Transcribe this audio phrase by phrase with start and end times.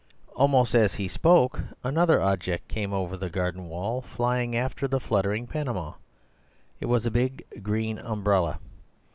[0.35, 5.45] Almost as he spoke, another object came over the garden wall, flying after the fluttering
[5.45, 5.93] panama.
[6.79, 8.57] It was a big green umbrella.